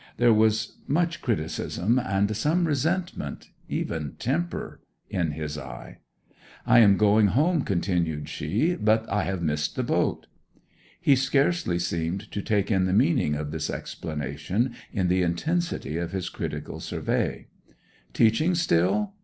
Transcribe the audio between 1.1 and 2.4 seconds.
criticism, and